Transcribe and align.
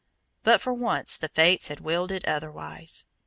But 0.41 0.59
for 0.61 0.73
once 0.73 1.15
the 1.15 1.29
fates 1.29 1.67
had 1.67 1.79
willed 1.79 2.11
it 2.11 2.25
otherwise. 2.25 3.03